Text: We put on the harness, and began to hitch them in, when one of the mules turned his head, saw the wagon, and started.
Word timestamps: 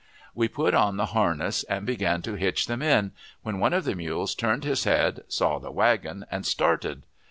We 0.33 0.47
put 0.47 0.73
on 0.73 0.97
the 0.97 1.05
harness, 1.13 1.61
and 1.65 1.85
began 1.85 2.23
to 2.23 2.33
hitch 2.33 2.65
them 2.65 2.81
in, 2.81 3.11
when 3.43 3.59
one 3.59 3.71
of 3.71 3.83
the 3.83 3.93
mules 3.93 4.33
turned 4.33 4.63
his 4.63 4.85
head, 4.85 5.19
saw 5.27 5.59
the 5.59 5.69
wagon, 5.69 6.25
and 6.31 6.43
started. 6.43 7.03